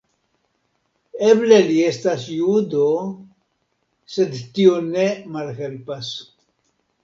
Eble 1.27 1.59
li 1.67 1.75
estas 1.89 2.23
judo, 2.37 2.89
sed 4.17 4.43
tio 4.57 4.77
ne 4.91 5.07
malhelpas. 5.37 6.15